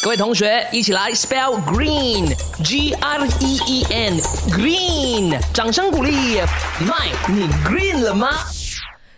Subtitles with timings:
[0.00, 6.36] 各位同学，一起来 spell green，G R E E N，green，掌声鼓励。
[6.86, 8.28] 麦，你 green 了吗？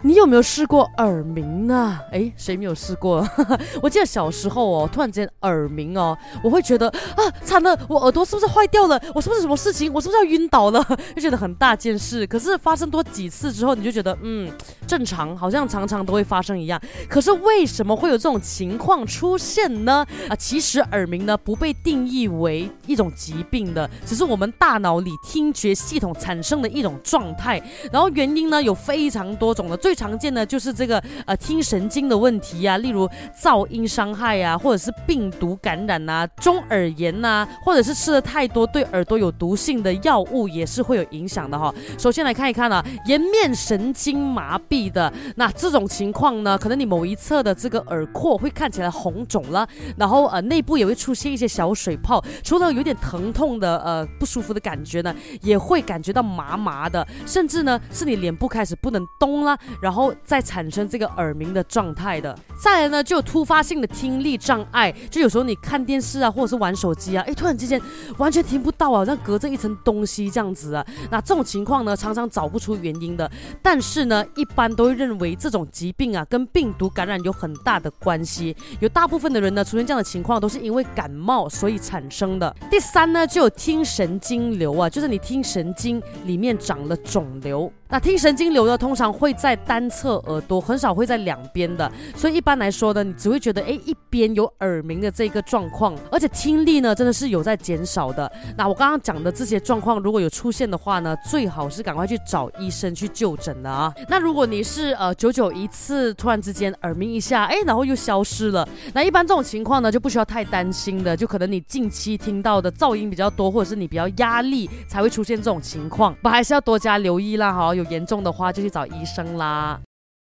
[0.00, 2.00] 你有没有试过耳鸣呢？
[2.10, 3.28] 哎，谁没有试过？
[3.82, 9.00] 我记得小时候哦，突然间耳鸣哦，我会觉得啊，惨了，我耳朵是不是坏掉了？
[9.14, 9.92] 我是不是什么事情？
[9.92, 10.82] 我是不是要晕倒了？
[11.14, 12.26] 就觉得很大件事。
[12.26, 14.50] 可是发生多几次之后，你就觉得嗯，
[14.86, 16.80] 正常，好像常常都会发生一样。
[17.08, 20.06] 可是为什么会有这种情况出现呢？
[20.28, 27.62] 啊，其实耳鸣呢不被定义为一种疾病的，只是我们大脑里听觉系统产生的一种状态。
[27.90, 33.08] 然后原因呢有非常多种的，最常见的就是这个呃听神经的问题啊，例如
[33.40, 41.72] 噪音伤害啊，或者是病毒感染呐、中耳炎呐，或者是吃了太多对耳朵有毒性的药物，也是会有影响的哈。
[41.98, 59.58] 首先来看一看啊，颜面神经麻痹的那这种情况呢，可能你某一侧的这个耳廓会看起来红肿了，然后呃内部也会出现一些小水泡，除了有点疼痛的呃不舒服的感觉呢，也会感觉到麻麻的，甚至呢是你脸部开始不能动了。
[59.80, 67.80] 然后再产生这个耳鸣的状态的，再来呢就有突发性的听力障碍，就有时候你看电视啊，或者是玩手机啊，哎，突然之间
[68.18, 70.86] 完全听不到啊，好像隔着一层东西这样子啊。
[71.10, 73.30] 那这种情况呢，常常找不出原因的，
[73.62, 78.56] 但是呢，一般般都会认为这种疾病啊跟病毒感染有很大的关系。
[78.78, 82.54] 有大部分的人呢出现这样的情况都是因为感冒所以产生的。
[82.70, 87.72] 第三呢就有听神经瘤啊，就是你听神经里面长了肿瘤。
[87.92, 98.32] 那听神经瘤呢，通常会在单侧耳朵，很少会在两边的，所以一般来说呢，你只会觉得哎一边有耳鸣的这个状况，而且听力呢真的是有在减少的。
[98.56, 103.92] 那我刚刚讲的这些状况如果有出现的话呢，最好是赶快去找医生去就诊的啊。
[104.08, 117.81] 那如果你是呃久久一次突然之间耳鸣一下，哎然后又消失了，那一般这种情况呢就不需要太担心的，就可能你近期听到的噪音比较多，或者是你比较压力才会出现这种情况，不还是要多加留意啦哈。
[117.84, 119.80] 严重的话就去找医生啦。